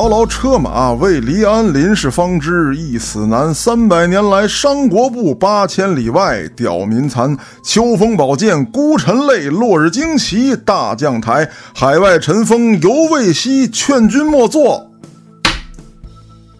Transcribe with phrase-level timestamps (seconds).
[0.00, 3.52] 牢牢车马为离安，林氏方知一死难。
[3.52, 7.36] 三百年来商国步，八千里外吊民残。
[7.62, 11.46] 秋风宝剑孤臣泪，落日旌旗大将台。
[11.74, 14.90] 海外尘封犹未息，劝君莫作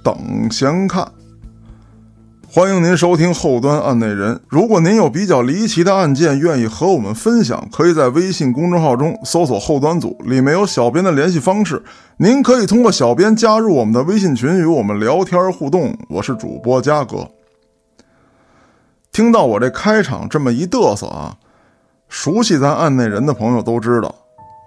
[0.04, 1.10] 等闲看。
[2.52, 4.40] 欢迎您收听后端案内人。
[4.48, 11.80] 如果您有比较离奇的案件，愿意和我们分享，可以在微信公众号中搜索“后端组”，里面有小编的联系方式。
[12.16, 15.96] 您可以通过小编加入我们的微信群，与我们聊天互动。
[16.09, 17.28] 我是主播嘉哥。
[19.12, 21.37] 听到我这开场这么一嘚瑟啊，
[22.09, 24.12] 熟悉咱案内人的朋友都知道，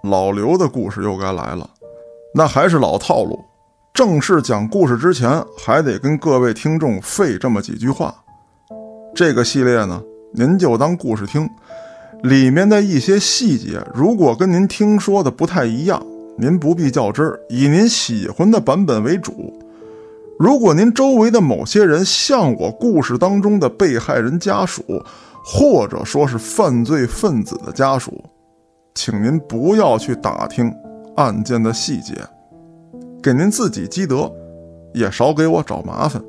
[0.04, 1.68] 老刘的故事又该来了。
[2.34, 3.44] 那还是老套路。
[3.94, 8.12] 正式讲故事之前，还得跟各位听众费这么几句话。
[9.14, 11.48] 这个系列呢，您就当故事听，
[12.24, 16.04] 里面的一些细节，如果跟您听说的不太一样，
[16.36, 19.56] 您不必较真儿，以您喜欢的版本为主。
[20.40, 24.82] 如果您周围的某些人像我故事当中的被害人家属，
[25.44, 28.24] 或者说是犯罪分子的家属，
[28.92, 30.74] 请您不要去打听
[31.14, 32.14] 案件的细节。
[33.24, 34.30] 给您自己积德，
[34.92, 36.22] 也少给我找麻烦。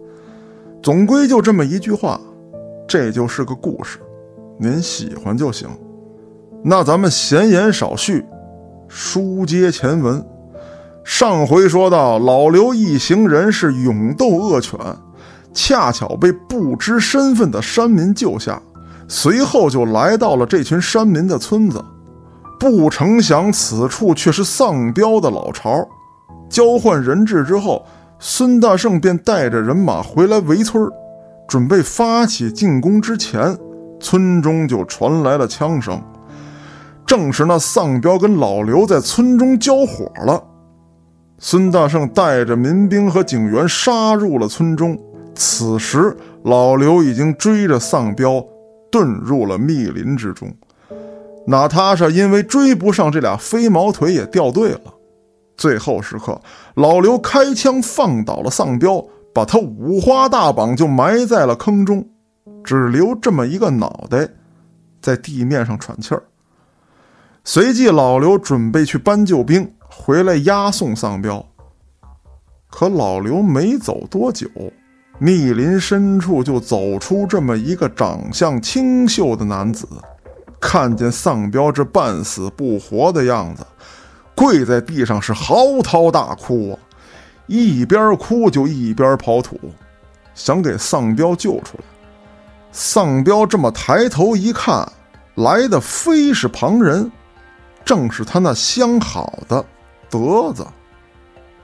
[0.81, 2.17] 总归就这么一句话，
[2.87, 3.99] 这就是个故事，
[4.57, 5.67] 您喜欢就行。
[6.63, 8.23] 那咱们闲言少叙，
[8.87, 10.25] 书接前文。
[11.03, 14.79] 上回说到，老刘一行人是勇斗恶犬，
[15.53, 18.61] 恰巧被不知身份的山民救下，
[19.09, 21.83] 随后就来到了这群山民的村子。
[22.57, 25.85] 不成想，此处却是丧彪的老巢。
[26.49, 27.85] 交换人质之后，
[28.19, 30.89] 孙大圣便带着人马回来围村
[31.47, 33.57] 准备发起进攻之前，
[33.99, 36.01] 村中就传来了枪声。
[37.05, 40.43] 正是那丧彪跟老刘在村中交火了。
[41.37, 44.97] 孙大圣带着民兵和警员杀入了村中。
[45.35, 48.43] 此时，老刘已经追着丧彪
[48.89, 50.51] 遁入了密林之中。
[51.45, 54.94] 娜塔莎因为追不上这俩飞毛腿，也掉队了。
[55.57, 56.41] 最后时刻，
[56.75, 62.07] 老刘开枪放倒了丧彪，把他五花大绑就埋在了坑中，
[62.63, 64.27] 只留这么一个脑袋
[65.01, 66.23] 在地面上喘气儿。
[67.43, 71.45] 随即，老刘准备去搬救兵回来押送丧彪。
[72.69, 74.49] 可老刘没走多久，
[75.19, 79.87] 密林深处就走出这么一个长相清秀的男子，
[80.59, 83.65] 看见丧彪这半死不活的样子。
[84.35, 86.75] 跪在地上是嚎啕大哭啊，
[87.47, 89.57] 一边哭就一边刨土，
[90.33, 91.83] 想给丧彪救出来。
[92.71, 94.91] 丧彪这么抬头一看，
[95.35, 97.09] 来的非是旁人，
[97.85, 99.65] 正是他那相好的
[100.09, 100.67] 德子。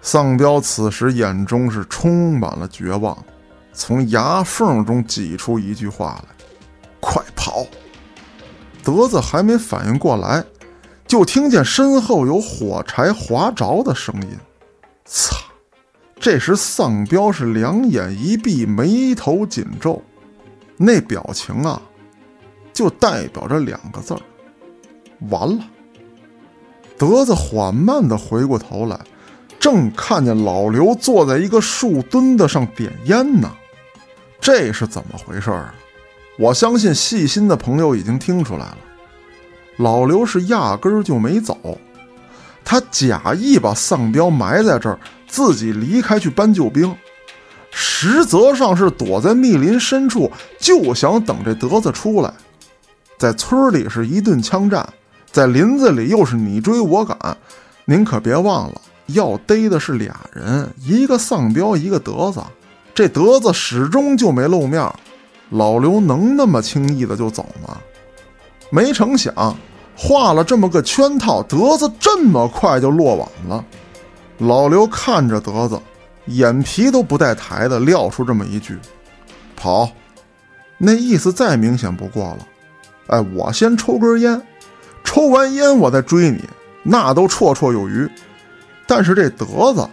[0.02, 3.18] 丧彪此时眼中是充满了绝望，
[3.74, 6.46] 从牙缝中挤出一句话来
[7.02, 7.66] ：“快跑！”
[8.84, 10.44] 德子还没反应过来。
[11.12, 14.30] 就听见身后有火柴划着的声音，
[15.04, 15.36] 擦！
[16.18, 20.02] 这时丧彪是两眼一闭，眉头紧皱，
[20.78, 21.82] 那表情啊，
[22.72, 24.22] 就代表着两个字儿：
[25.30, 25.66] 完了。
[26.98, 28.98] 德子缓慢地回过头来，
[29.60, 33.52] 正看见老刘坐在一个树墩子上点烟呢。
[34.40, 35.74] 这是怎么回事儿？
[36.40, 38.78] 我相信细心的朋友已经听出来了。
[39.82, 41.58] 老刘是压根儿就没走，
[42.64, 46.96] 他假意把丧彪埋在这儿，自己离开去搬救兵，
[47.72, 52.32] 实则上是躲在密林深处，就想等这德子出来。
[53.18, 54.88] 在村里是一顿枪战，
[55.32, 57.18] 在林子里又是你追我赶，
[57.86, 62.40] 您可别忘了，要逮的是俩人，一个丧彪，一个德子。
[62.94, 64.88] 这德子始终就没露面，
[65.50, 67.78] 老刘能那么轻易的就走吗？
[68.70, 69.34] 没成想，
[69.96, 73.64] 画了这么个圈套，德子这么快就落网了。
[74.40, 75.80] 老刘看着德子，
[76.26, 78.78] 眼皮都不带抬的撂出这么一句
[79.56, 79.90] ：“跑。”
[80.84, 82.48] 那意思再明显不过了。
[83.08, 84.42] 哎，我先抽根烟，
[85.04, 86.44] 抽完烟我再追你，
[86.82, 88.10] 那都绰绰有余。
[88.88, 89.88] 但是这德子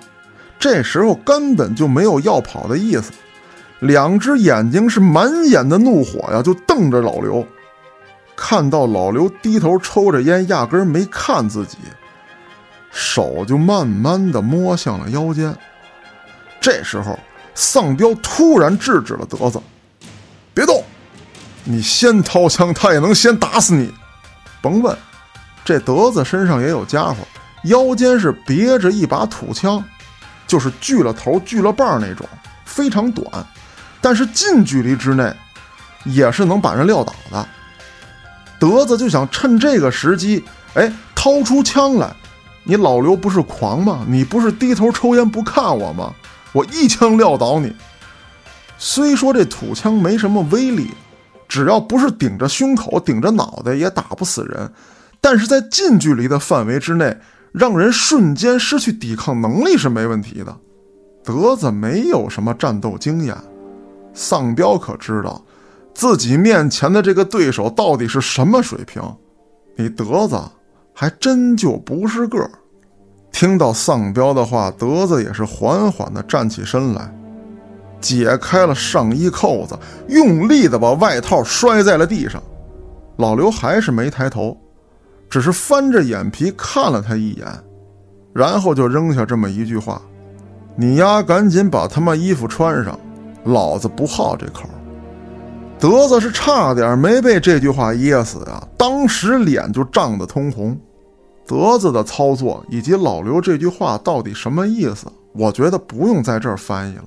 [0.59, 3.13] 这时候根本就没有要跑的意思，
[3.81, 7.47] 两只眼睛是满眼的怒火呀，就瞪着老刘。
[8.41, 11.77] 看到老刘低头抽着烟，压根没看自己，
[12.93, 15.53] 手就慢慢的摸向了腰间。
[16.61, 17.19] 这时候，
[17.53, 19.61] 丧彪突然制止了德子
[20.55, 20.85] ：“别动，
[21.65, 23.93] 你先掏枪，他也能先打死你。
[24.63, 24.97] 甭问，
[25.65, 27.17] 这德子身上也有家伙，
[27.65, 29.85] 腰间是别着一把土枪。
[30.47, 32.27] 就是锯了头、锯了棒那种，
[32.65, 33.45] 非常短，
[34.01, 35.31] 但是近距离之内
[36.05, 37.47] 也是能把人撂倒的。
[38.59, 40.43] 德子就想趁这个时机，
[40.75, 42.15] 哎，掏出枪来。
[42.65, 44.05] 你老刘不是狂吗？
[44.07, 46.13] 你不是低头抽烟不看我吗？
[46.53, 47.73] 我一枪撂倒你。
[48.77, 50.91] 虽说这土枪没什么威力，
[51.49, 54.71] 只要不是顶着胸口、顶着脑袋也打不死人，
[55.21, 57.17] 但是在近距离的范围之内，
[57.53, 60.55] 让人瞬间失去抵抗能力是没问题的。
[61.25, 63.37] 德子没有什么战斗经验，
[64.15, 65.43] 丧彪可知道
[65.99, 69.03] 自己面前的这个对手到底是什么水平。
[69.75, 70.41] 你德子。
[71.01, 72.51] 还真就不是个儿。
[73.31, 77.17] 听到丧彪的话，德子也是缓缓地站起身来，
[78.01, 79.79] 解开了上衣扣子，
[80.09, 82.43] 用力地把外套摔在了地上。
[83.17, 84.57] 老刘还是没抬头，
[85.31, 87.47] 只是翻着眼皮看了他一眼，
[88.35, 90.03] 然后就扔下这么一句话
[90.75, 92.99] ：“你丫赶紧把他妈衣服穿上，
[93.45, 94.69] 老子不好这口。”
[95.81, 98.67] 德子是差点没被这句话噎死啊！
[98.77, 100.77] 当时脸就涨得通红。
[101.47, 105.07] 德子的操作以及老刘这句话到底什么意思？
[105.33, 107.05] 我觉得不用在这儿翻译了。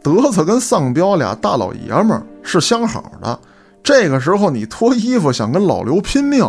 [0.00, 3.38] 德子跟丧彪俩大老爷们是相好的，
[3.82, 6.46] 这个时候你脱衣服想跟老刘拼命，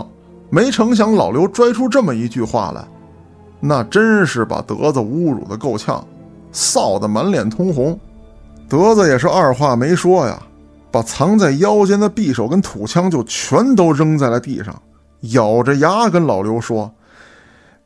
[0.51, 2.87] 没成想老刘拽出这么一句话来，
[3.59, 6.05] 那真是把德子侮辱的够呛，
[6.53, 7.99] 臊得满脸通红。
[8.69, 10.39] 德子也是二话没说呀，
[10.91, 14.81] 把藏在腰间的匕首跟土枪就全都扔在了地上，
[15.33, 16.93] 咬着牙跟老刘说。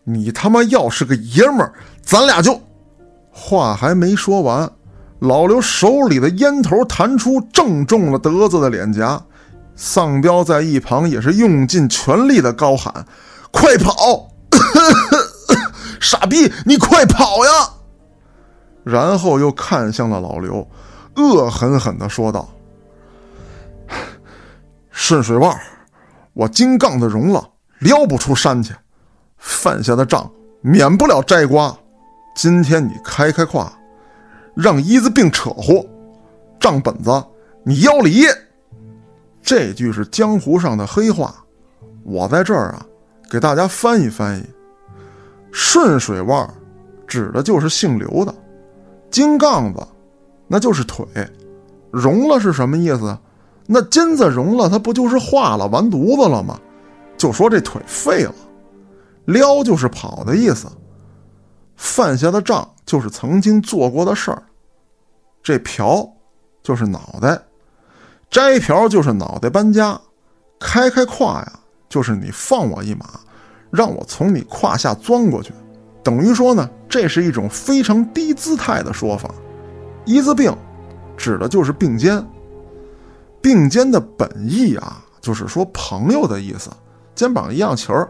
[0.06, 2.60] 你他妈要是个爷们儿，咱俩就……
[3.32, 4.70] 话还没说完，
[5.20, 9.22] 老刘手里的烟头弹出，正中了德子的脸颊。
[9.76, 13.06] 丧彪在一旁也是用尽全力的高喊
[13.50, 14.30] ：“快跑！
[16.00, 17.70] 傻逼，你快跑呀！”
[18.84, 20.68] 然后又看向了老刘，
[21.16, 22.50] 恶狠狠地说道
[24.94, 25.60] ：“顺水腕，
[26.34, 27.50] 我金杠子融了，
[27.80, 28.74] 撩不出山去。”
[29.38, 30.32] 犯下的账
[30.62, 31.76] 免不了摘瓜，
[32.34, 33.70] 今天你开开胯，
[34.56, 35.86] 让一字病扯呼，
[36.60, 37.12] 账本子
[37.66, 38.30] 你腰里掖。
[39.42, 41.36] 这句是江湖上的黑话，
[42.04, 42.86] 我在这儿啊
[43.30, 44.46] 给大家翻译翻译。
[45.52, 46.50] 顺水腕
[47.06, 48.34] 指的就是姓刘的，
[49.12, 49.86] 金杠子
[50.48, 51.06] 那就是腿，
[51.92, 53.18] 融了是什么意思？
[53.66, 56.60] 那金子融了，它不就是化了完犊子了吗？
[57.18, 58.34] 就说这腿废了。
[59.26, 60.68] 撩就是跑的意思，
[61.78, 64.44] 犯下的账就是曾经做过的事儿。
[65.42, 66.08] 这瓢
[66.62, 67.42] 就是脑袋，
[68.30, 70.00] 摘瓢就是脑袋搬家，
[70.60, 71.54] 开开胯呀，
[71.88, 73.06] 就是你放我一马，
[73.72, 75.54] 让我从你胯下钻过去。
[76.04, 79.34] 等于说呢，这是一种非常低姿态的说法。
[80.04, 80.54] 一字并
[81.16, 82.22] 指的就是并肩，
[83.44, 86.72] 并肩的本意啊，就是说朋友的意思，
[87.14, 88.10] 肩膀一样齐儿。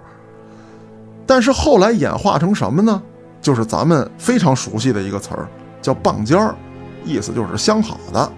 [1.26, 3.02] 但是后来演化成什么呢？
[3.42, 5.50] 就是咱们非常熟悉的一个词儿，
[5.82, 6.56] 叫棒尖儿，
[7.04, 8.32] 意思就是相好的。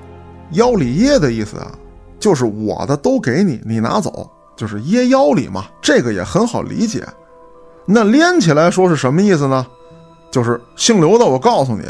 [0.52, 1.72] 腰里掖的意思啊，
[2.18, 5.66] 就是我的都给你，你拿走，就是掖腰里嘛。
[5.82, 7.06] 这个也很好理解。
[7.86, 9.68] 那连起来说是什么意思呢？
[10.32, 11.84] 就是姓刘的，我告诉你，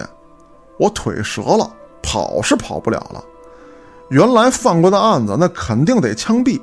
[0.80, 1.70] 我腿折了，
[2.02, 3.24] 跑是跑不了了。
[4.10, 6.62] 原来犯过的案子，那肯定得枪毙。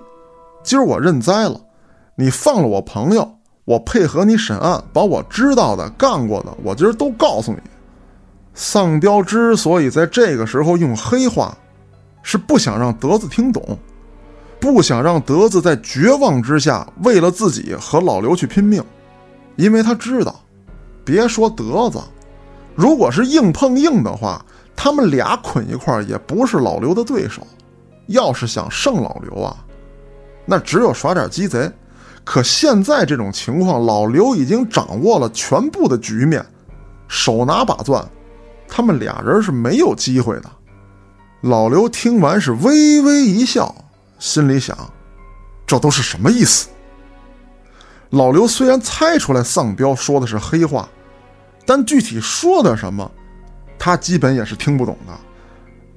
[0.62, 1.60] 今儿我认栽了，
[2.14, 3.38] 你放了我朋友。
[3.64, 7.58] 我配合你审案，把我知道的、干过的，我今儿都告诉你。
[8.54, 11.56] 丧彪之所以在这个时候用黑话，
[12.24, 13.78] 是不想让德子听懂，
[14.58, 18.82] 不想让德子在绝望之下为了自己和老刘去拼命，
[19.54, 20.40] 因为他知道，
[21.04, 22.00] 别说德子，
[22.74, 27.46] 如果是硬碰硬的话，他们俩捆一块儿也不是老刘的对手。
[28.06, 29.56] 要是想胜老刘啊，
[30.44, 31.70] 那只有耍点鸡贼。
[32.24, 36.44] 可现在这种情况，老刘已经掌握了全部的局面，
[37.08, 38.04] 手拿把攥，
[38.68, 40.50] 他们俩人是没有机会的。
[41.42, 43.74] 老刘听完是微微一笑，
[44.18, 44.76] 心里想：
[45.66, 46.68] 这都是什么意思？
[48.10, 50.88] 老刘虽然猜出来丧彪说的是黑话，
[51.64, 53.10] 但具体说的什么，
[53.82, 55.12] 他基本也是听不懂的。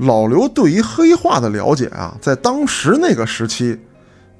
[0.06, 3.80] 老刘对于黑话的了解啊，在当时那个时期，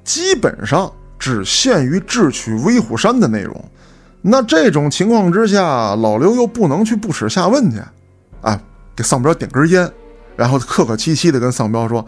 [0.02, 0.90] 基本上。
[1.18, 3.64] 只限于智取威虎山的内容，
[4.20, 7.80] 那这种情况之下，老刘又不能去不耻下问去，
[8.42, 8.60] 啊，
[8.94, 9.90] 给丧彪点根烟，
[10.36, 12.04] 然后客客气气的跟丧彪说：“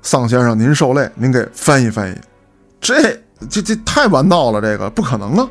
[0.00, 2.18] 丧先生，您受累，您给翻译翻译。”
[2.80, 2.94] 这
[3.50, 5.46] 这这太玩闹了，这个不可能啊！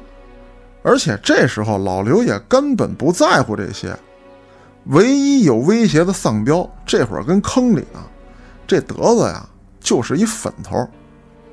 [0.81, 3.95] 而且这时候老刘也根本不在乎这些，
[4.85, 7.99] 唯一有威胁的丧彪，这会儿跟坑里呢。
[8.67, 9.47] 这德子呀，
[9.79, 10.87] 就是一粉头。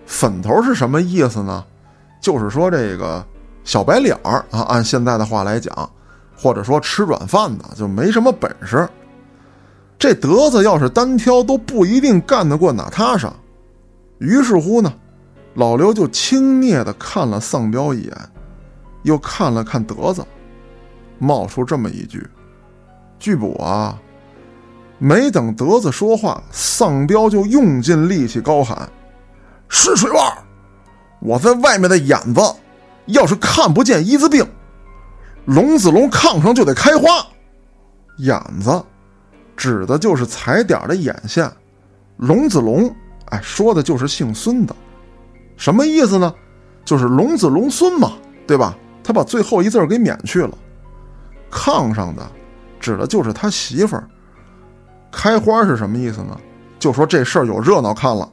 [0.07, 1.65] 粉头是什么意思呢？
[2.21, 3.25] 就是说这个
[3.63, 5.91] 小白脸儿啊，按现在的话来讲，
[6.37, 8.89] 或者说吃软饭的，就没什么本事。
[9.99, 13.33] 这德子要是单挑，都不一定干得过娜塔莎。
[14.19, 14.93] 于是乎呢，
[15.55, 18.17] 老刘就轻蔑地看了丧彪一眼，
[19.03, 20.25] 又看了看德子，
[21.19, 22.27] 冒出这么一句。
[23.21, 23.97] 据补啊，
[24.99, 28.91] 没等德子说话，丧彪就用尽力气高喊
[29.69, 30.33] ：“是水洼！
[31.21, 32.41] 我在外面的眼子，
[33.07, 34.45] 要是看不见一字病，
[35.45, 37.09] 龙子龙炕上就得开花。
[38.17, 38.83] 眼子
[39.55, 41.51] 指的就是踩点的眼线，
[42.17, 42.91] 龙子龙，
[43.27, 44.75] 哎，说的就是姓孙的。
[45.59, 46.35] 什么意思呢？
[46.87, 48.15] 就是龙子龙孙嘛，
[48.47, 48.75] 对吧？
[49.05, 50.57] 他把最后一字给免去了，
[51.51, 52.27] 炕上的。”
[52.81, 54.09] 指的就是他媳妇儿。
[55.13, 56.37] 开花是什么意思呢？
[56.79, 58.29] 就说这事儿有热闹看了。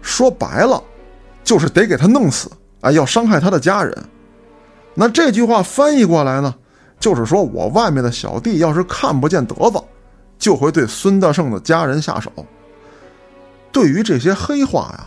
[0.00, 0.82] 说白了，
[1.42, 3.96] 就是得给他弄死，哎，要伤害他的家人。
[4.94, 6.54] 那这句话翻译过来呢，
[7.00, 9.78] 就是说我外面的小弟要是看不见德子，
[10.38, 12.30] 就会对孙大圣的家人下手。
[13.72, 15.06] 对于这些黑话呀，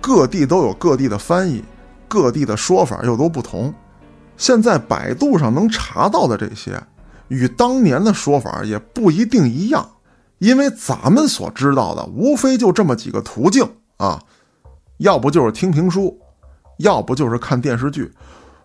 [0.00, 1.64] 各地都有各地的翻译，
[2.06, 3.72] 各地的说法又都不同。
[4.36, 6.78] 现在百度上能查到的这些。
[7.32, 9.88] 与当年的说法也不一定一样，
[10.36, 14.20] 因为咱们所知道的无非就这么几个途径啊，
[14.98, 16.20] 要不就是听评书，
[16.76, 18.12] 要不就是看电视剧，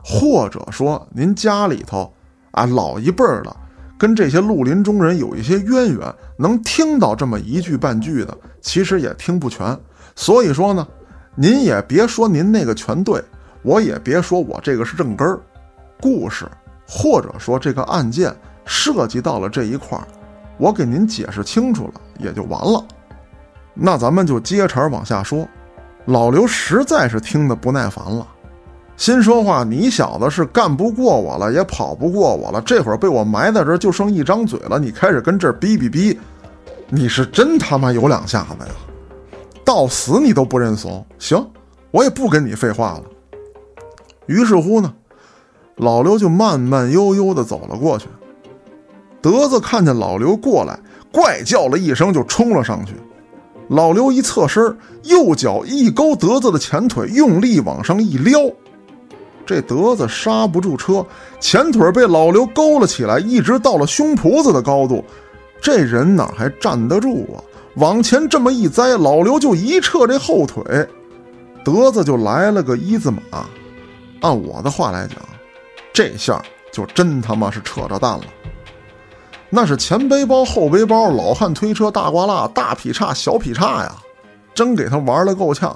[0.03, 2.13] 或者说您家里头
[2.51, 3.55] 啊老一辈儿的
[3.97, 9.79] 跟这些绿林中人有一些渊源，能听到这么一句半句的，其实也听不全。
[10.13, 10.85] 所以说呢，
[11.35, 13.23] 您也别说您那个全对，
[13.61, 15.39] 我也别说我这个是正根儿，
[16.01, 16.45] 故事
[16.85, 18.35] 或者说这个案件。
[18.67, 20.05] 涉及到了这一块儿，
[20.57, 22.85] 我给您解释清楚了也就完了。
[23.73, 25.47] 那咱们就接茬往下说。
[26.05, 28.25] 老刘实在是听得不耐烦了，
[28.95, 32.61] 心说话：“你小子是干不过我了，也跑不过我了。
[32.61, 34.79] 这会儿被我埋在这儿，就剩一张嘴了。
[34.79, 36.17] 你开始跟这儿逼逼逼，
[36.87, 38.71] 你是真他妈有两下子呀！
[39.65, 41.05] 到死你都不认怂。
[41.19, 41.45] 行，
[41.91, 43.03] 我也不跟你废话了。”
[44.27, 44.93] 于是乎呢，
[45.75, 48.07] 老刘就慢慢悠悠地走了过去。
[49.21, 50.79] 德子看见老刘过来，
[51.11, 52.93] 怪叫了一声，就冲了上去。
[53.69, 58.39] 老刘一侧身，右脚一勾德子的前腿，用力往上一撩。
[59.45, 61.05] 这德子刹不住车，
[61.39, 65.03] 前腿被老刘勾了起来，一直到了胸脯子的高度。
[65.61, 67.43] 这人哪还站得住啊？
[67.75, 70.63] 往前这么一栽，老刘就一撤这后腿，
[71.63, 73.45] 德子就来了个一字马。
[74.21, 75.17] 按我的话来讲，
[75.93, 78.23] 这下就真他妈是扯着蛋了。
[79.49, 83.95] 那是前背包、后背包、老汉推车、大瓜蜡、大劈叉、小劈叉呀，
[84.53, 85.75] 真给他玩的够呛。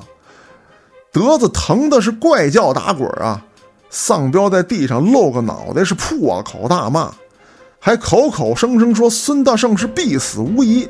[1.11, 3.43] 德子疼的是怪叫打滚啊！
[3.89, 7.11] 丧彪在地上露个脑袋，是破口大骂，
[7.79, 10.87] 还口口声声说孙大圣是必死无疑。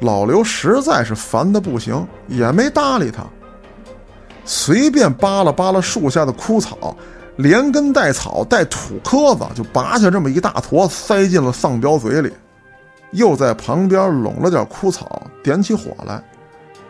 [0.00, 3.22] 老刘实在是烦的不行，也没搭理他，
[4.44, 6.96] 随便扒拉扒拉树下的枯草。
[7.40, 12.30] 连根带草带土壳子，就拔下这么一大坨，塞进了丧彪嘴里，
[13.12, 16.22] 又在旁边拢了点枯草，点起火来。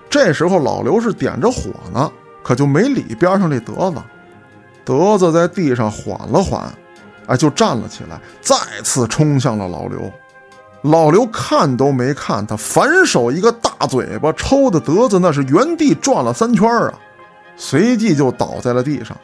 [0.08, 2.10] 这时候老刘是点着火呢，
[2.42, 3.98] 可就没理边上这德子。
[4.84, 6.62] 德子在地上缓了缓，
[7.26, 10.10] 哎，就站了起来，再次冲向了老刘。
[10.82, 16.94] 老刘看都没看他，反手一个大嘴巴抽的德子那是原地转了三圈啊，
[17.56, 19.16] 随即就倒在了地上。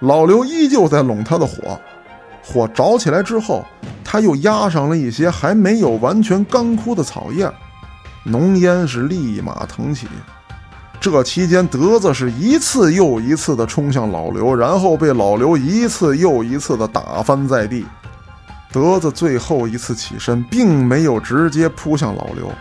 [0.00, 1.78] 老刘依旧在拢他的火，
[2.42, 3.64] 火着起来之后，
[4.04, 7.50] 他又压上了一些还没有完全干枯的草叶，
[8.22, 10.06] 浓烟是立马腾起。
[11.00, 17.84] 这期间，德子是一次又一次地冲向老刘，然后被老刘一次又一次地打翻在地。
[18.70, 22.52] 德子最后一次起身，并没有直接扑向老刘，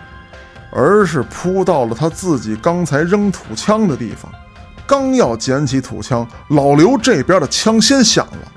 [0.72, 4.32] 而是扑到了他自己刚才扔土枪的地方。
[4.88, 8.52] 刚要捡起土枪，老刘这边的枪先响了，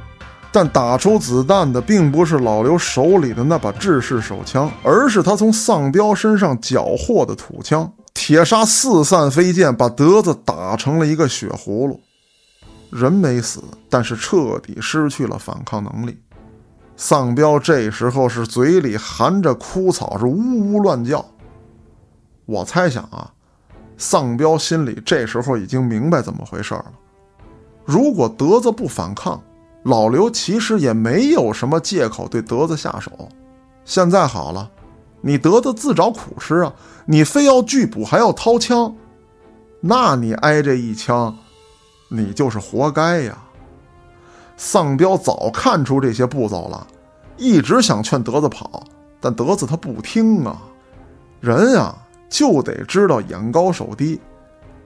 [0.52, 7.92] 但打出子弹的并不是老刘手里的那把制式手枪，而是他从丧彪身上缴获的土枪。
[8.14, 12.00] 铁砂四散飞溅，把德子打成了一个血葫芦。
[12.90, 16.18] 人没死，但是彻底失去了反抗能力。
[16.96, 21.24] 丧彪这时候是嘴里含着枯草，是呜呜乱叫。
[22.46, 23.32] 我猜想啊。
[24.00, 26.86] 丧彪心里这时候已经明白怎么回事了。
[27.84, 29.38] 如果德子不反抗，
[29.82, 33.12] 老刘其实也没有什么借口对德子下手。
[33.84, 34.70] 现在好了，
[35.20, 36.72] 你德子自找苦吃啊！
[37.04, 38.94] 你非要拒捕，还要掏枪，
[39.80, 41.36] 那你挨这一枪，
[42.08, 43.36] 你就是活该呀！
[44.56, 46.86] 丧彪早看出这些步骤了，
[47.36, 48.82] 一直想劝德子跑，
[49.20, 50.56] 但德子他不听啊。
[51.40, 51.94] 人呀，
[52.30, 54.18] 就得知道眼高手低。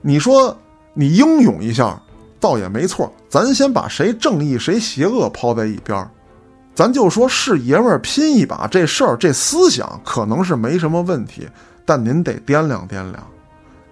[0.01, 0.55] 你说
[0.93, 1.97] 你英勇一下，
[2.39, 3.09] 倒也没错。
[3.29, 6.05] 咱先把谁正义谁邪恶抛在一边
[6.73, 11.47] 咱就说是爷们儿拼一把这事儿，这思想可能是没什么问题，
[11.85, 13.25] 但您得掂量掂量，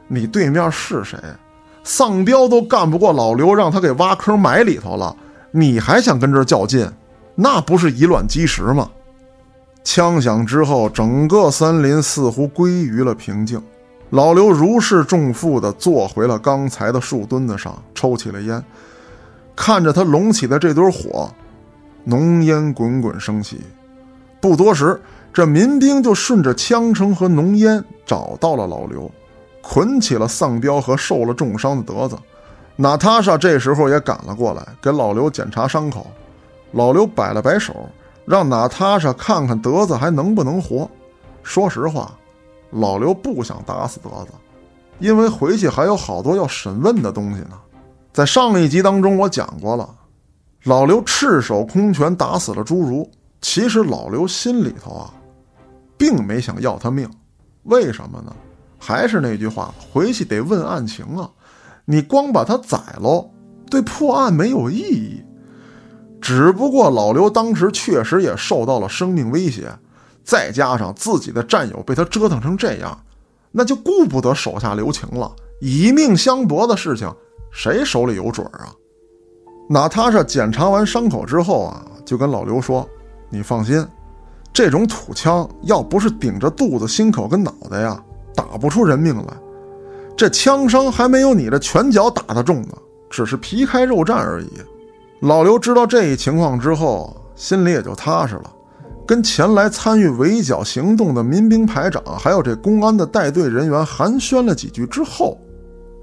[0.10, 1.18] 你对面是谁？
[1.86, 5.16] 丧彪都干不过老刘，让他给挖坑埋里头了。
[5.52, 6.90] 你还想跟这儿较劲？
[7.36, 8.90] 那不是以卵击石吗？
[9.84, 13.62] 枪响之后，整个森林似乎归于了平静。
[14.10, 18.64] 老刘如释重负地坐回了刚才的树墩子上，抽起了烟，
[19.56, 21.30] 看着他隆起的这堆火，
[22.04, 23.60] 浓烟滚滚升起。
[24.40, 25.02] 不多时，
[25.34, 29.10] 这民兵就顺着枪声和浓烟找到了老刘，
[29.62, 32.16] 捆起了丧彪和受了重伤的德子。
[32.76, 36.06] 娜塔莎这时候也赶了过来，给老刘检查伤口。
[36.72, 37.90] 老刘摆了摆手，
[38.26, 40.90] 让娜塔莎看看德子还能不能活。
[41.44, 42.14] 说实话，
[42.72, 44.32] 老刘不想打死德子，
[45.00, 47.60] 因为回去还有好多要审问的东西呢。
[48.14, 49.90] 在上一集当中，我讲过了，
[50.64, 53.10] 老刘赤手空拳打死了侏儒。
[53.42, 55.14] 其实老刘心里头啊，
[55.98, 57.10] 并没想要他命。
[57.64, 58.34] 为什么呢？
[58.80, 61.30] 还是那句话，回去得问案情啊。
[61.84, 63.30] 你光把他宰喽，
[63.70, 65.22] 对破案没有意义。
[66.24, 69.70] 只不过老刘当时确实也受到了生命威胁，
[70.24, 72.98] 再加上自己的战友被他折腾成这样，
[73.52, 75.30] 那就顾不得手下留情了。
[75.60, 77.14] 以命相搏的事情，
[77.52, 78.72] 谁手里有准儿啊？
[79.70, 82.88] 娜塔莎检查完伤口之后啊，就跟老刘说
[83.30, 83.86] ：“你放心，
[84.54, 88.02] 这种土枪要不是顶着肚子、心口跟脑袋呀，
[88.34, 89.34] 打不出人命来。”
[90.16, 92.78] 这枪伤还没有你的拳脚打得重呢，
[93.10, 94.50] 只是皮开肉绽而已。
[95.24, 98.54] 老刘知道这一情况之后，心里也就踏实了。
[99.08, 105.40] 跟前来参与围剿行动的民兵排长，还有这公安的带队人员寒暄了几句之后，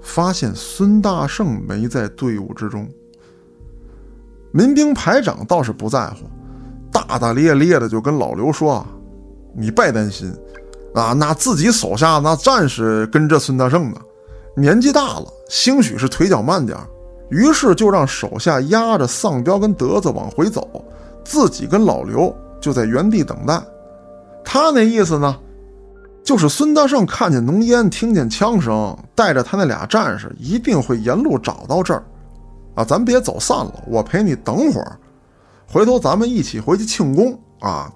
[0.01, 2.89] 发现孙大圣没在队伍之中。
[4.51, 6.25] 民兵排长倒是不在乎，
[6.91, 8.87] 大大咧咧的就跟老刘说：“啊
[9.55, 10.33] 你别担心。”
[10.95, 13.97] 啊，那自己手下那战士跟着孙大圣呢，
[14.57, 16.75] 年纪大了，兴许是腿脚慢点
[17.31, 20.67] 于是就让手下压着丧彪跟德子往回走，
[21.23, 23.59] 自己跟老刘就在原地等待。
[24.43, 25.35] 他那意思呢，
[26.23, 32.03] 就是孙大圣看见浓烟，听见枪声，带着他那俩战士一定会沿路找到这儿。
[32.75, 34.97] 啊，咱别走散了，我陪你等会儿，
[35.71, 37.89] 回头咱们一起回去庆功啊，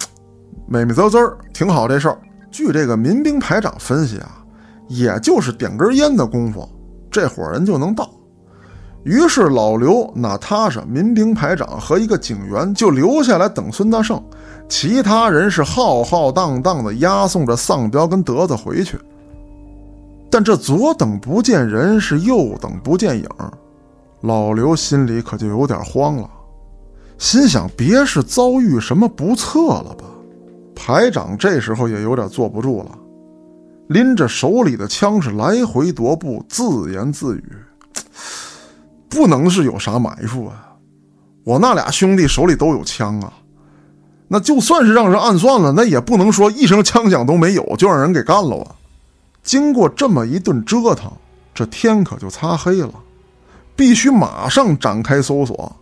[0.67, 2.17] 美美滋滋儿，挺好这事儿。
[2.51, 4.41] 据这个民兵排长分析啊，
[4.87, 6.67] 也就是点根烟的功夫，
[7.11, 8.09] 这伙人就能到。
[9.05, 14.19] 于是老刘、娜塔莎、民兵排长和一个警员就留下来等孙大圣，
[14.67, 18.99] 其他人是浩浩荡荡的押送着丧彪跟德子回去。
[20.31, 23.29] 但这左等不见人，是右等不见影，
[24.21, 26.27] 老刘心里可就有点慌了，
[27.19, 30.05] 心想：别是遭遇什么不测了吧？
[30.75, 32.97] 排长这时候也有点坐不住了，
[33.89, 37.43] 拎着手里的枪是来回踱步，自言自语
[39.15, 40.75] ：“不能是有啥埋伏啊！
[41.45, 43.31] 我那俩兄弟手里都有枪啊，
[44.27, 48.75] 那就算是让人暗算了，那也不能说一声枪响都没有就让人给干了啊！”
[49.41, 51.09] 经过这么一顿折腾，
[51.53, 52.91] 这天可就擦黑了，
[53.75, 55.75] 必须马上展开搜索。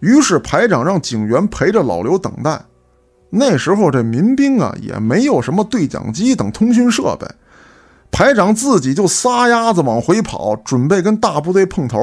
[0.00, 2.60] 于是排长让警员陪着老刘等待。
[3.30, 7.26] 那时候这民兵啊也没有什么对讲机等通讯设备，
[8.10, 11.98] 排长自己就撒丫子往回跑，准备跟大部队碰头。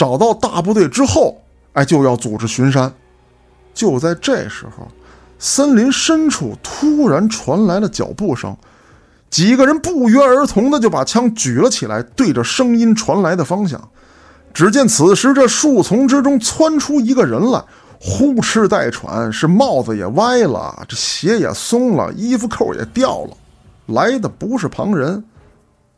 [0.00, 1.42] 找到大部队之后，
[1.74, 2.90] 哎，就要组织巡山。
[3.74, 4.88] 就在这时候，
[5.38, 8.56] 森林深处突然传来了脚步声，
[9.28, 13.78] 几个人不约而同的就把枪举了起来，对着声音传来的方向。
[14.54, 17.62] 只见此时这树丛之中窜出一个人来。
[18.00, 23.36] 呼哧带喘，是帽子也歪了，这鞋也松了，衣服扣也掉了。
[23.88, 25.22] 来的不是旁人，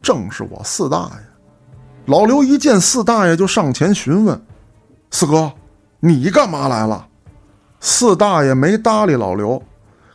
[0.03, 1.32] 正是我四大爷。
[2.13, 4.39] 老刘一见四大爷，就上前询问
[5.11, 5.51] ：“四哥，
[6.01, 7.07] 你干嘛来了？”
[7.81, 9.63] 四大爷没搭理老刘，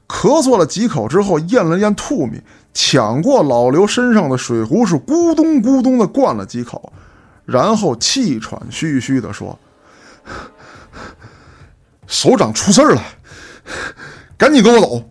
[0.08, 2.40] 咳嗽了几口之后，咽了咽吐沫，
[2.72, 6.94] 抢过老刘身上的水壶，是咕咚咕咚的灌了几口，
[7.46, 9.58] 然后气喘吁吁的说。
[12.06, 13.02] 首长出事了，
[14.38, 15.04] 赶紧跟我走！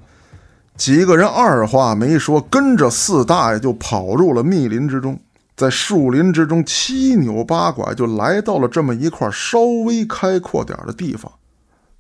[0.77, 5.19] 几个人二话没说，跟着四大爷就跑入了密林之中，
[5.57, 11.33] 在树林之中七扭八拐，就来到了这么一块稍微开阔点的地方。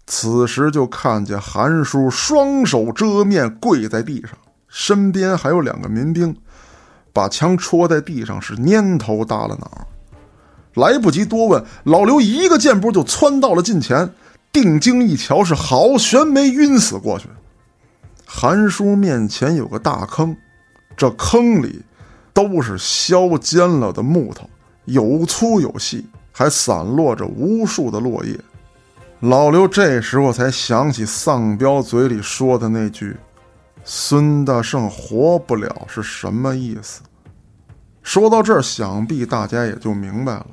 [0.06, 4.32] 此时就看见韩叔双手遮面跪在地上，
[4.68, 6.36] 身边还有两个民兵，
[7.12, 9.88] 把枪戳在地上，是蔫头耷了脑。
[10.74, 14.12] 来不及多问，老刘一个箭步就窜到了近前，
[14.52, 17.26] 定睛一瞧，是好悬没晕死过去。
[18.26, 20.36] 韩叔面前有个大坑，
[20.94, 21.80] 这坑里
[22.36, 24.46] 都是削尖了的木头，
[24.84, 28.38] 有粗有细，还散落着无数的落叶。
[29.20, 33.16] 老刘这时候才想起丧彪嘴里说的那句
[33.84, 37.00] “孙大圣活不了”是什么意思。
[38.02, 40.46] 说到这儿，想必大家也就明白了。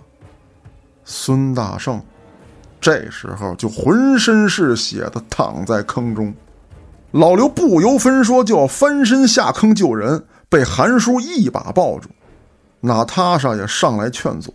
[1.03, 2.01] 孙大圣
[2.79, 6.33] 这时候就浑身是血的躺在坑中，
[7.11, 12.07] 老刘不由分说就要翻身下坑救人，被韩叔一把抱住。
[12.81, 14.53] 娜塔莎也上来劝阻：“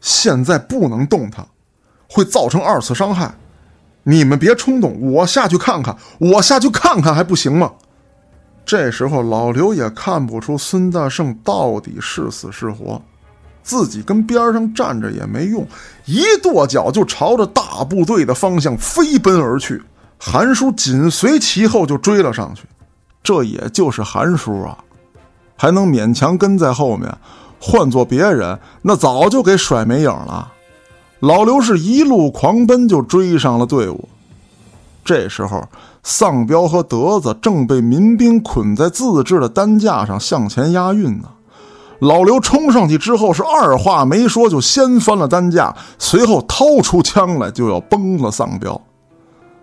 [0.00, 1.44] 现在不能动他。”
[2.08, 3.34] 会造成二次伤害，
[4.04, 7.72] 你们别冲动，我下去看看，我下去看看还不行吗？
[8.64, 13.02] 这时候老刘也看不出孙大圣到底是死是活，
[13.64, 15.66] 自己跟边上站着也没用，
[16.04, 19.82] 一跺脚就朝着大部队的方向飞奔而去。
[20.18, 22.64] 韩叔紧随其后就追了上去，
[23.22, 24.78] 这也就是韩叔啊，
[25.56, 27.12] 还能勉强跟在后面，
[27.60, 30.52] 换做别人那早就给甩没影了。
[31.20, 34.08] 老刘是一路狂奔，就追上了队伍。
[35.04, 35.64] 这时候，
[36.02, 41.28] 丧彪和德子正被民兵捆在自制的担架上向前押运呢。
[42.00, 48.80] 老刘冲上去之后，是二话没说就掀翻了担架，随后掏出枪来就要崩了丧彪。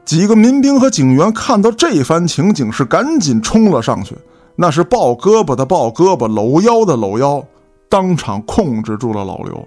[0.06, 4.18] 几个民兵和警员看到这番情景，是赶紧冲了上去，
[4.62, 7.42] 那是抱胳膊的抱胳膊，搂腰的搂腰，
[7.88, 9.66] 当场控制住了老刘。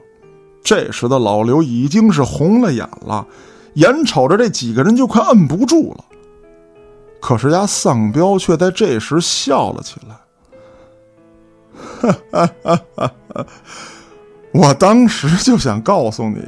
[0.62, 3.26] 这时的老刘已经是红了眼了，
[3.76, 6.04] 眼瞅着这几个人就快摁不住了。
[7.22, 10.14] 可是呀，丧彪却在这时笑了起来。
[12.02, 12.80] 哈哈哈
[13.32, 13.46] 哈！
[14.52, 16.44] 我当时就想告诉你，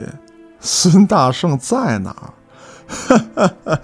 [0.60, 2.28] 孙大圣在哪儿，
[2.86, 3.80] 哈哈哈！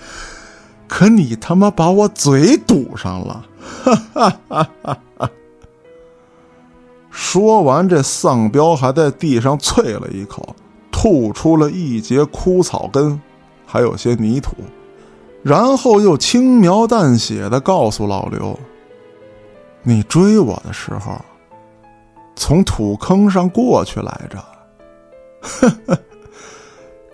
[0.90, 3.46] 可你他妈把我嘴堵上了，
[3.85, 5.31] 哈哈哈哈哈！
[7.11, 10.55] 说完，这丧彪还在地上啐了一口，
[10.90, 13.18] 吐出了一截枯草根，
[13.64, 14.57] 还有些泥土，
[15.44, 18.59] 然后又轻描淡写的告诉老刘
[19.85, 21.24] ：“你追我的时候，
[22.35, 24.44] 从土坑上过去来着，
[25.40, 25.98] 呵呵，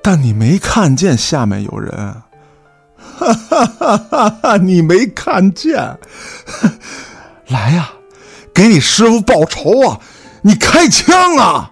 [0.03, 2.23] 但你没看见下面有人，
[3.17, 5.99] 哈哈哈哈哈，你没看见，
[7.49, 7.91] 来呀！”
[8.55, 10.01] 给你师傅报仇啊！
[10.43, 11.71] 你开枪啊！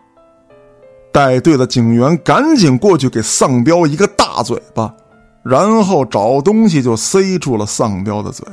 [1.10, 4.94] 带队的警员赶紧过去给丧彪一个大嘴巴，
[5.42, 8.46] 然后找东西就塞住了丧彪的嘴。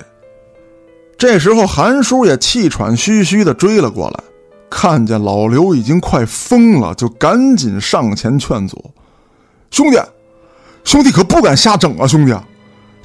[1.17, 4.23] 这时候韩叔也气喘吁吁的追了过来，
[4.69, 8.91] 看见老刘已经快疯了，就赶紧上前劝阻
[9.71, 9.99] ：“兄弟，
[10.85, 12.07] 兄弟可不敢瞎整啊！
[12.07, 12.33] 兄弟，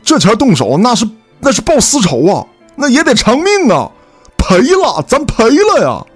[0.06, 1.06] 这前动手那是
[1.40, 3.90] 那是报私仇啊，那也得偿命啊！”
[4.38, 6.06] 赔了，咱赔了呀！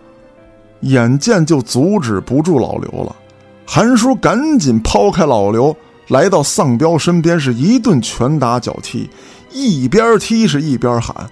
[0.82, 3.16] 眼见就阻止不住老刘了，
[3.66, 5.76] 韩叔赶紧抛开老刘，
[6.06, 9.10] 来到丧彪身边，是一顿拳打脚踢，
[9.50, 11.28] 一边踢是一边喊：“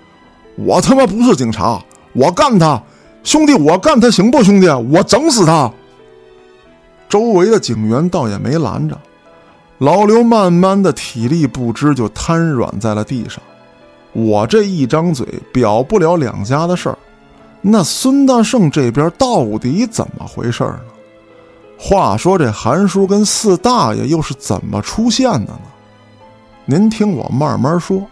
[0.58, 1.80] 我他妈不是警察，
[2.12, 2.82] 我干他！
[3.22, 4.42] 兄弟，我干他行不？
[4.42, 5.70] 兄弟，我整死他！”
[7.08, 8.98] 周围的警员倒也没拦着，
[9.78, 13.40] 老刘慢慢的体力不支，就瘫软在了地上。
[14.12, 16.98] 我这一张嘴表不了两家的事儿，
[17.60, 20.80] 那孙大圣这边到底怎么回事呢？
[21.78, 25.60] 话说这韩叔跟四大爷又是怎么出现的呢？
[26.64, 28.04] 您听我慢慢说。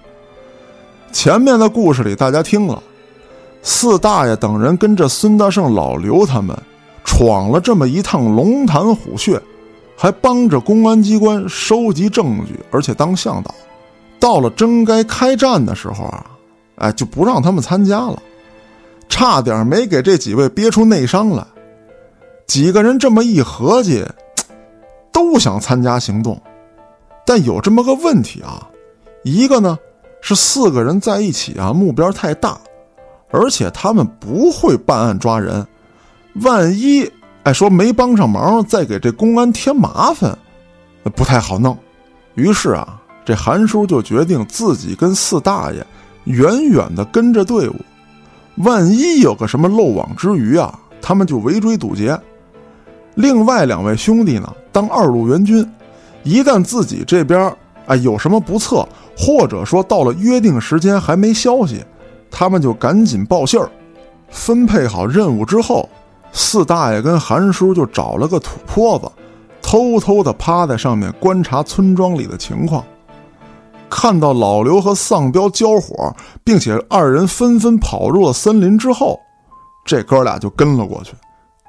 [1.10, 2.80] 前面的故事里大家听了，
[3.62, 6.56] 四大爷等人跟着孙大圣、老刘他们
[7.02, 9.40] 闯了这么一趟龙潭虎穴，
[9.96, 13.54] 还帮着公安机关收集证据，而且当向导。
[14.20, 16.26] 到了真该开战的时候啊，
[16.76, 18.22] 哎，就不让他们参加了，
[19.08, 21.46] 差点没给这几位憋出内伤来。
[22.46, 24.04] 几个人这么一合计，
[25.12, 26.40] 都想参加行动，
[27.24, 28.68] 但有这么个问题啊，
[29.22, 29.78] 一个呢
[30.20, 32.58] 是四个人在一起啊，目标太大，
[33.30, 35.66] 而且他们不会办案抓人，
[36.42, 37.10] 万一
[37.46, 40.36] 哎说没帮上忙，再给这公安添麻烦，
[41.14, 41.78] 不太好弄。
[42.34, 43.00] 于是啊。
[43.24, 45.84] 这韩叔就决定自己跟四大爷
[46.26, 47.74] 远远的跟着队伍，
[48.58, 52.16] 万一有个什么漏网之鱼啊，他们就围追堵截。
[53.16, 55.68] 另外两位兄弟呢，当二路援军，
[56.22, 57.52] 一旦自己这边
[57.86, 61.84] 哎有什么不测，或者说到了约定时间还没消息，
[62.30, 63.68] 他们就赶紧报信儿。
[64.30, 65.88] 分配好任务之后，
[66.38, 69.10] 四大爷跟韩叔就找了个土坡子，
[69.62, 72.84] 偷偷的趴在上面观察村庄里的情况。
[73.88, 79.18] 看到老刘和丧彪交火，并且二人纷纷跑入了森林之后，
[79.86, 81.14] 这哥俩就跟了过去。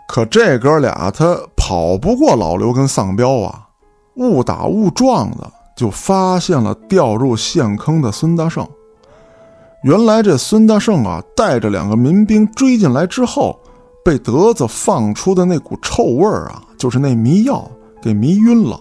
[0.05, 3.67] 可这哥俩他跑不过老刘跟丧彪啊，
[4.15, 8.67] 误打误撞的就发现了掉入陷坑的孙大圣。
[9.83, 13.57] 原来这孙大圣啊，带着两个民兵追进来之后，
[14.07, 17.69] 被德子放出的那股臭味儿啊，就是那迷药
[18.01, 18.79] 给迷晕了。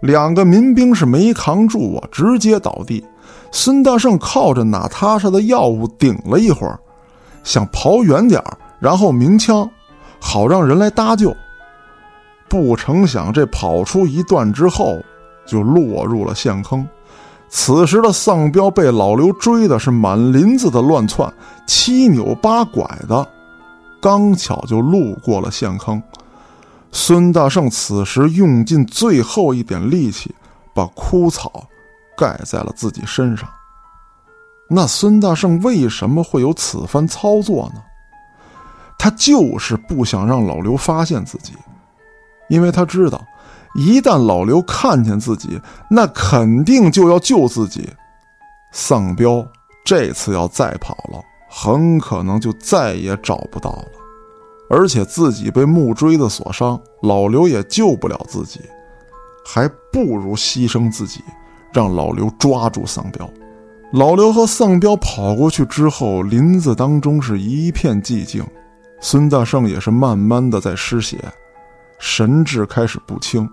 [0.00, 3.04] 两个民兵是没扛住啊，直接倒地。
[3.52, 6.76] 孙大圣靠着娜塔莎的药物顶了一会儿，
[7.44, 9.70] 想跑远点儿，然后鸣枪。
[10.18, 11.32] 好让人来搭救，
[12.48, 14.98] 不成想这跑出一段之后，
[15.46, 16.84] 就落入了陷坑。
[17.48, 21.32] 此时的丧彪被老刘追的是满林子的乱窜，
[21.64, 23.24] 七扭八拐的，
[24.02, 26.02] 刚巧就路过了陷坑。
[26.90, 30.34] 孙大圣此时用尽最后一点力气，
[30.74, 31.66] 把枯草
[32.18, 33.48] 盖在了自己身上。
[34.68, 37.80] 那孙大圣为什么会有此番操作呢？
[38.98, 41.54] 他就是不想让老刘发现自己，
[42.48, 43.24] 因为他知道，
[43.74, 47.88] 一旦老刘看见自己，那肯定就要救自己。
[48.70, 49.46] 丧彪
[49.84, 51.22] 这次要再跑了，
[51.54, 53.84] 很可能就再也找不到了。
[54.70, 58.58] 而且自己被木锥子所伤，老刘也救不了自己，
[59.44, 61.20] 还不如牺牲自己，
[61.70, 63.28] 让老刘抓住丧彪。
[63.92, 68.42] 老刘和丧彪跑过去之后，林子当中是一片寂静。
[69.02, 71.18] 孙大圣也是慢慢的在失血，
[71.98, 73.46] 神志开始不清，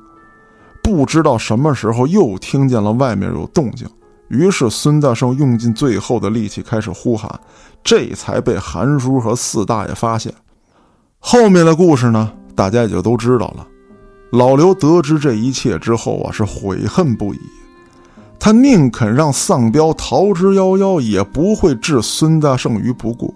[0.82, 3.86] 不知道什么时候又听见了外面有动静，
[4.30, 7.40] 于是孙大圣用尽最后的力气开始呼喊，
[7.84, 10.34] 这才被韩叔和四大爷发现。
[11.20, 13.68] 后面的故事呢，大家也就都知道了。
[14.32, 17.40] 老刘得知这一切之后啊，是悔恨不已，
[18.40, 23.34] 他宁肯让丧彪逃之夭夭，也不会置孙大圣于不顾。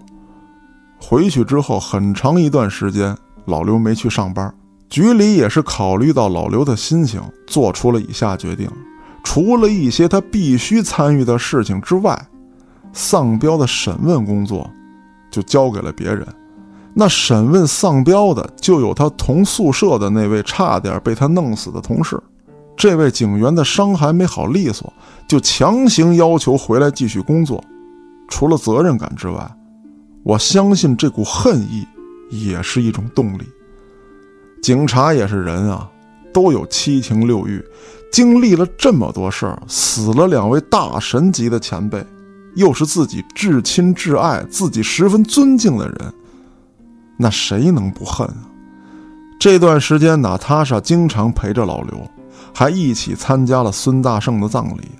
[0.98, 3.14] 回去之后，很长一段时间，
[3.46, 4.54] 老刘没去上班。
[4.88, 8.70] 局里也是考虑到老刘的心情，做出了以下决定：
[9.24, 12.16] 除了一些他必须参与的事情之外，
[12.92, 14.70] 丧彪的审问工作
[15.30, 16.24] 就交给了别人。
[16.94, 22.16] 那审问丧彪的，就有他同宿舍的那位差点被他弄死的同事。
[22.76, 24.92] 这位警员的伤还没好利索，
[25.26, 27.62] 就强行要求回来继续工作。
[28.28, 29.50] 除了责任感之外，
[30.22, 31.84] 我相信这股恨意
[32.30, 33.42] 也是一种动力。
[34.62, 35.90] 警察也是人啊，
[36.32, 37.64] 都有七情六欲，
[38.14, 42.00] 经历了这么多事儿，死了两位大神级的前辈，
[42.54, 46.14] 又是自己至亲至爱、自己十分尊敬的人，
[47.16, 48.46] 那谁能不恨啊？
[49.40, 52.08] 这段时间，娜塔莎经常陪着老刘，
[52.54, 54.92] 还一起参加了孙大圣的葬礼，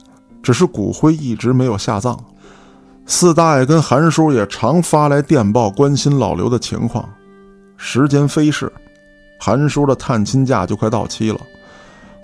[0.42, 2.18] 只是骨灰一直没有下葬。
[3.06, 7.08] 四大爷跟韩叔也常发来电报关心老刘的情况。
[7.76, 8.72] 时间飞逝，
[9.38, 11.38] 韩叔的探亲假就快到期了。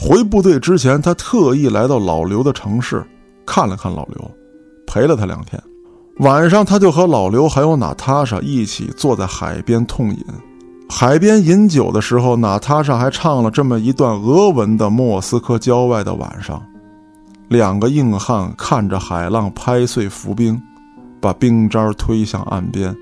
[0.02, 3.04] 回部队之前，他特意来到老刘的城市，
[3.44, 4.30] 看了看老刘，
[4.86, 5.62] 陪了他两天。
[6.20, 10.24] 晚上，他就和老刘还有娜塔莎一起坐在海边痛饮。
[10.88, 16.56] 海边饮酒的时候，娜塔莎还唱了这么一段俄文的《莫斯科郊外的晚上》。
[17.48, 20.58] 两个硬汉看着海浪拍碎浮冰。
[21.20, 22.96] 把冰渣推向岸边，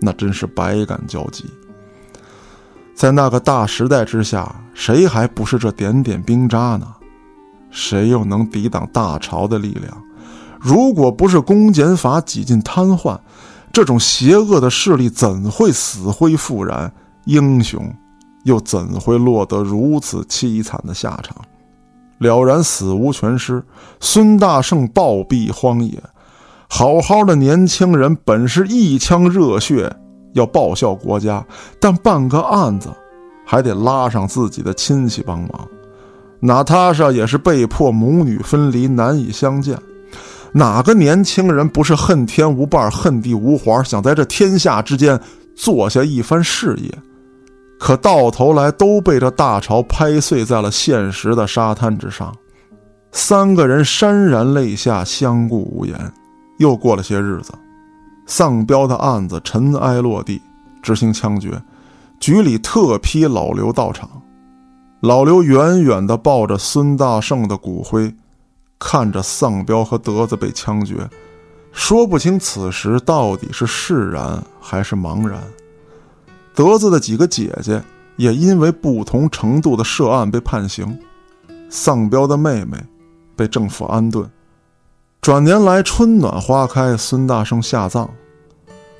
[0.00, 1.44] 那真是百感交集。
[2.98, 6.84] 在那个大时代之下，谁还不是这点点冰渣呢？
[7.70, 9.96] 谁又能抵挡大潮的力量？
[10.58, 13.16] 如果不是公检法几近瘫痪，
[13.72, 16.92] 这种邪恶的势力怎会死灰复燃？
[17.26, 17.88] 英雄
[18.42, 21.36] 又怎会落得如此凄惨的下场？
[22.18, 23.62] 了然死无全尸，
[24.00, 26.02] 孙大圣暴毙荒野。
[26.68, 29.94] 好好的年轻人，本是一腔热血
[30.34, 31.44] 要报效国家，
[31.80, 32.88] 但办个案子
[33.44, 35.68] 还得拉上自己的亲戚帮忙。
[36.40, 39.76] 娜塔莎也是被迫母女分离，难以相见。
[40.52, 45.20] 哪个年轻人不是恨天无伴，恨地无环，想在这天下之间
[45.54, 46.90] 做下一番事业？
[47.78, 52.34] 可到头来都被这大潮拍碎在了现实的沙滩之上。
[53.12, 55.96] 三个人潸然泪下，相顾无言。
[56.58, 57.52] 又过了些日子，
[58.28, 60.42] 丧彪的案子尘埃落地，
[60.82, 61.60] 执行枪决，
[62.20, 64.08] 局里特批老刘到场。
[65.00, 68.14] 老刘远远地抱着孙大圣的骨灰，
[68.78, 71.08] 看着丧彪和德子被枪决，
[71.72, 75.42] 说不清此时到底是释然还是茫然。
[76.54, 77.82] 德子的几个姐姐
[78.16, 80.98] 也因为不同程度的涉案被判刑，
[81.70, 82.76] 丧彪的妹妹
[83.34, 84.30] 被政府安顿。
[85.28, 88.08] 转年来，春暖花开，孙大圣下葬，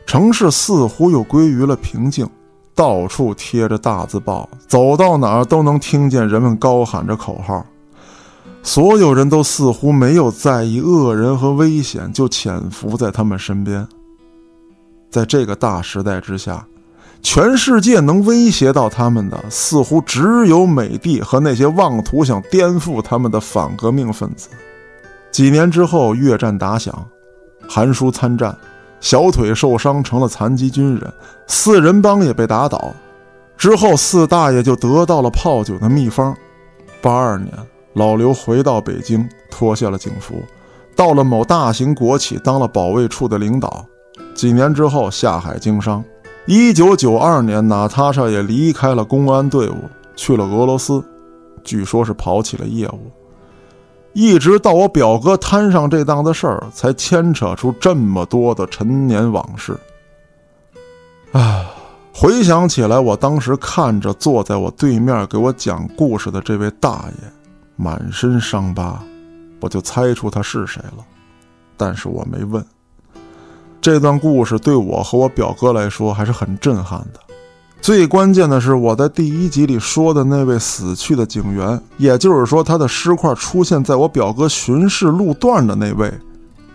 [0.04, 2.28] 城市似乎又归于了平静。
[2.74, 7.64] 到处贴着大字报，走到哪儿都能听见人们高喊着口号。
[8.62, 13.88] 所有人都似乎没有在意恶人和危险，就潜伏在他们身边。
[15.10, 16.66] 在这个大时代之下，
[17.22, 24.50] 全世界能威胁到他们的，似乎只有美帝和那些妄图想颠覆他们的反革命分子。
[25.30, 27.06] 几年之后，越战打响，
[27.68, 28.56] 韩叔参战。
[29.00, 31.12] 小腿受伤，成了残疾军人。
[31.46, 32.92] 四人帮也被打倒，
[33.56, 36.36] 之后四大爷就得到了泡酒的秘方。
[37.00, 37.52] 八二年，
[37.92, 40.42] 老刘回到北京，脱下了警服，
[40.96, 43.86] 到了某大型国企当了保卫处的领导。
[44.34, 46.02] 几年之后，下海经商。
[46.46, 49.76] 一九九二年，娜塔莎也离开了公安队伍，
[50.16, 51.04] 去了俄罗斯，
[51.62, 53.12] 据说是跑起了业务。
[54.12, 59.78] 一直到我表哥摊上这档子事儿，才牵扯出这么多的陈年往事。
[61.32, 61.66] 啊，
[62.12, 67.28] 回想起来，我当时看着坐在我对面给我讲故事的这位大爷，
[67.76, 69.00] 满身伤疤，
[69.60, 71.04] 我就猜出他是谁了。
[71.76, 72.64] 但是我没问。
[73.80, 77.20] 这段故事对我和我表哥来说还是很震撼的。
[77.80, 86.12] 最关键的是，我在第一集里说的那位死去的警员，也就是说，他的尸块出现在我表哥巡视路段的那位，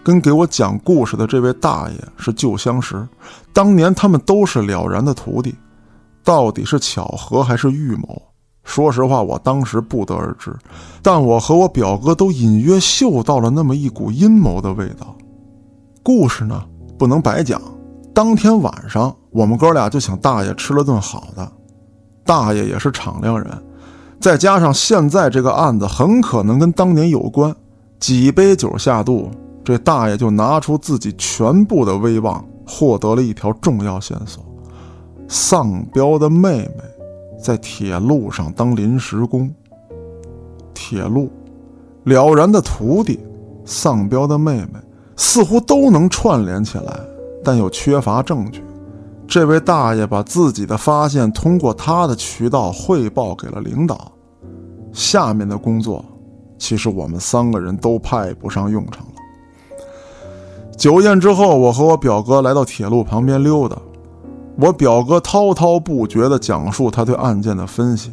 [0.01, 3.07] 跟给我讲故事的这位大爷是旧相识。
[3.51, 5.53] 当年他们都是了然的徒弟，
[6.23, 8.19] 到底是巧合还是预谋？
[8.63, 10.51] 说实话，我当时不得而知。
[11.03, 15.15] 但我和我表哥都隐约嗅到了那么一股阴谋的味道。
[16.01, 16.63] 故事呢，
[16.97, 17.61] 不能白讲。
[18.13, 21.52] 当天晚上，我们哥俩就请大爷吃了顿好的。
[22.23, 23.49] 大爷也是敞亮人，
[24.19, 27.54] 再加上现在这个案子很可能跟当年有关，
[27.99, 29.32] 几杯酒下肚，
[29.63, 34.45] 这大爷就拿出自己全部的威望，获得了一条重要线索：
[35.28, 36.84] 丧彪的妹妹
[37.41, 39.54] 在铁路上当临时工。
[40.73, 41.32] 铁路，
[42.04, 43.19] 了然的徒弟，
[43.65, 44.80] 丧彪的妹妹，
[45.17, 46.99] 似乎都能串联起来。
[47.43, 48.63] 但又缺乏证据，
[49.27, 54.12] 这位大爷把自己的发现通过他的渠道汇报给了领导。
[54.91, 56.06] 下面的工作，
[56.58, 59.12] 其实我们三个人都派不上用场了。
[60.77, 63.77] 酒宴之后，我和我表哥来到铁路旁边溜达，
[64.58, 68.12] 我表哥滔滔不绝地讲述他对案件的分析。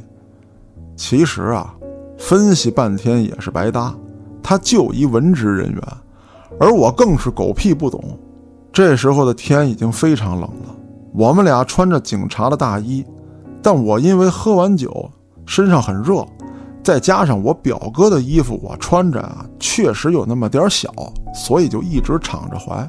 [0.96, 1.74] 其实啊，
[2.18, 3.94] 分析半天也是白搭，
[4.42, 5.82] 他就一文职人员，
[6.58, 8.02] 而我更是狗屁不懂。
[8.72, 10.76] 这时候的天已经非常冷了，
[11.12, 13.04] 我们俩穿着警察的大衣，
[13.60, 15.10] 但我因为喝完酒，
[15.44, 16.24] 身上很热，
[16.82, 20.88] 再加上我表哥的衣服我穿着啊，确实有那么点小，
[21.34, 22.88] 所以就一直敞着怀。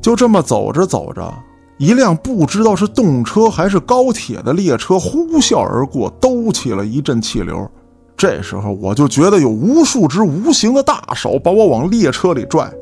[0.00, 1.30] 就这么走着走着，
[1.76, 7.70] 一辆不知道是动车还是高铁的列车呼啸而过，兜起了一阵气流。
[8.16, 12.72] 这时候我就觉得有无数只无形的大手把我往列车里拽。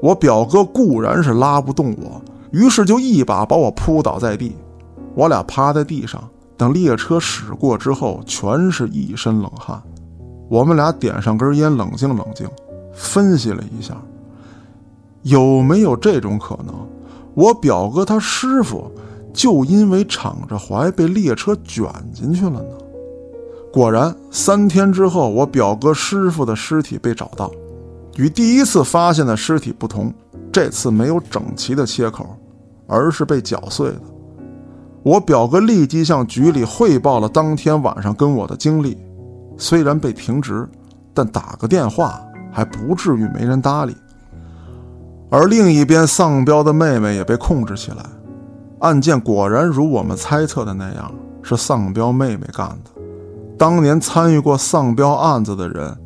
[0.00, 2.20] 我表哥固然是拉不动我，
[2.50, 4.56] 于是就一把把我扑倒在地。
[5.14, 6.22] 我俩趴在地上，
[6.56, 9.82] 等列车驶过之后，全是一身冷汗。
[10.48, 12.48] 我们俩点上根烟，冷静冷静，
[12.92, 13.94] 分析了一下，
[15.22, 16.74] 有没有这种可能？
[17.34, 18.90] 我表哥他师傅
[19.32, 22.70] 就因为敞着怀被列车卷进去了呢？
[23.72, 27.50] 果然，三天之后，我表哥师傅的尸体被找到。
[28.18, 30.12] 与第一次发现的尸体不同，
[30.52, 32.36] 这次没有整齐的切口，
[32.88, 34.00] 而是被绞碎的。
[35.04, 38.98] 我表哥立即向局里汇报了当天晚上跟我的经历，
[39.56, 40.68] 虽然被停职，
[41.14, 42.20] 但打个电话
[42.52, 43.96] 还不至于没人搭理。
[45.30, 48.04] 而另一边，丧彪的妹妹也被控制起来。
[48.80, 52.90] 案件果然如我们猜测的那样，是丧彪妹妹干的。
[53.56, 55.96] 当年参与过丧彪案子的人。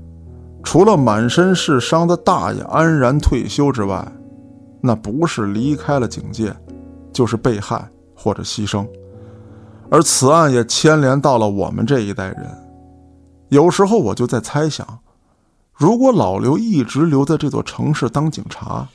[0.63, 4.07] 除了满身是伤的大爷安然退休之外，
[4.81, 6.55] 那不是离开了警界，
[7.13, 8.87] 就是被害或者牺牲。
[9.91, 12.51] 而此案也牵连到了我们这一代人。
[13.51, 14.87] 有时候我就在猜想，
[15.75, 18.89] 如果老刘一直留在这座城市当警察，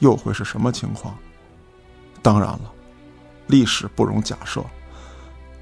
[0.00, 1.14] 又会是什么情况？
[2.20, 2.72] 当然了，
[3.46, 4.60] 历史不容假设。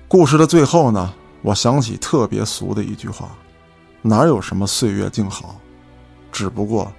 [0.09, 1.13] 故事的最后呢，
[1.43, 3.29] 我想起特别俗的一句话：
[4.03, 5.57] 哪有什么岁月静好，
[6.31, 6.91] 只不过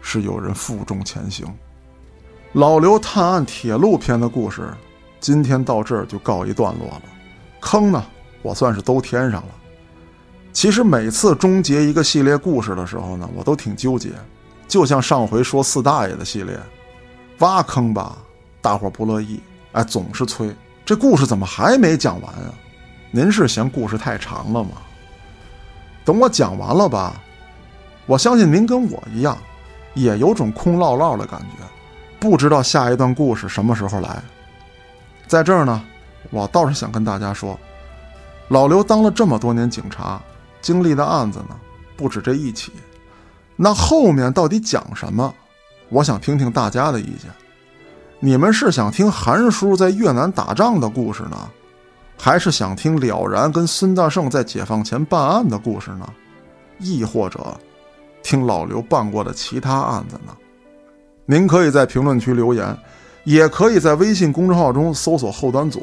[0.00, 1.46] 是有人负重前行。
[2.52, 4.72] 老刘探案铁路篇的故事，
[5.20, 7.02] 今天到这儿就告一段落了。
[7.60, 8.04] 坑呢，
[8.42, 9.48] 我算是都填上了。
[10.52, 14.10] 其实每次终结一个系列故事的时候呢，我都挺纠结。
[14.68, 16.58] 就像上回说四大爷的系列，
[17.38, 18.16] 挖坑吧，
[18.60, 19.40] 大伙不乐意，
[19.72, 22.54] 哎，总是催这故事怎么还没讲完啊？
[23.10, 24.70] 您是嫌故事太长了吗？
[26.06, 27.20] 等我讲完了吧，
[28.06, 29.36] 我相信您跟我一样，
[29.92, 31.64] 也有种空落落的感觉，
[32.18, 34.22] 不知道下一段故事什么时候来。
[35.26, 35.82] 在这儿呢，
[36.30, 37.58] 我倒是想跟大家说，
[38.48, 40.18] 老刘当了这么多年警察。
[40.62, 41.54] 经历的案子呢，
[41.96, 42.72] 不止这一起。
[43.54, 45.32] 那后面到底讲什么？
[45.90, 47.30] 我想听听大家的意见。
[48.18, 51.48] 你们是想听韩叔在越南打仗的故事呢，
[52.18, 56.08] 还是想听了然跟孙大圣在解放前办案的故事呢？
[56.78, 57.56] 亦或者
[58.22, 60.36] 听老刘办过的其他案子呢？
[61.24, 62.76] 您可以在评论区留言，
[63.24, 65.82] 也可以在微信公众号中搜索“后端组”，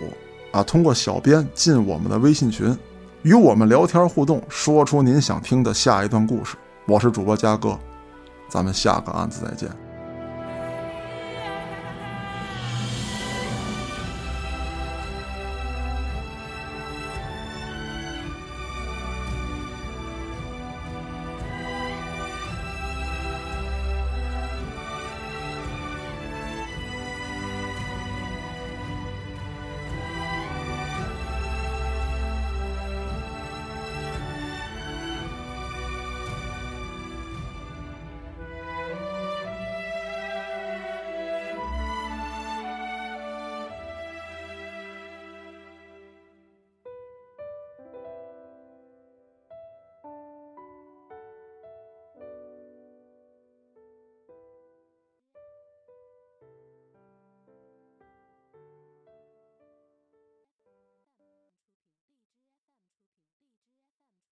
[0.51, 2.77] 啊，通过小编进我们的微信群。
[3.21, 6.57] 与我们聊天互动，说出您想听的下一段故事。
[6.85, 7.79] 我是主播嘉哥，
[8.49, 9.82] 咱们下个案子再见。